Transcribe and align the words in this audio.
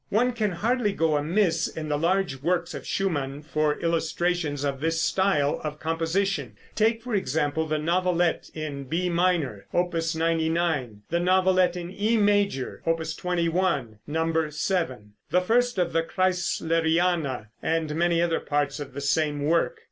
One 0.09 0.31
can 0.33 0.49
hardly 0.49 0.93
go 0.93 1.15
amiss 1.15 1.67
in 1.67 1.87
the 1.89 1.95
large 1.95 2.41
works 2.41 2.73
of 2.73 2.87
Schumann 2.87 3.43
for 3.43 3.79
illustrations 3.81 4.63
of 4.63 4.79
this 4.79 4.99
style 4.99 5.61
of 5.63 5.79
composition. 5.79 6.53
Take, 6.73 7.03
for 7.03 7.13
example, 7.13 7.67
the 7.67 7.77
Novelette 7.77 8.49
in 8.55 8.85
B 8.85 9.09
minor, 9.09 9.67
Opus 9.75 10.15
99; 10.15 11.03
the 11.11 11.19
Novelette 11.19 11.77
in 11.77 11.91
E 11.91 12.17
major, 12.17 12.81
Opus 12.87 13.13
21, 13.13 13.99
No. 14.07 14.49
7; 14.49 15.13
the 15.29 15.39
first 15.39 15.77
of 15.77 15.93
the 15.93 16.01
"Kreisleriana," 16.01 17.49
and 17.61 17.93
many 17.93 18.23
other 18.23 18.39
parts 18.39 18.79
of 18.79 18.95
the 18.95 19.01
same 19.01 19.43
work. 19.45 19.77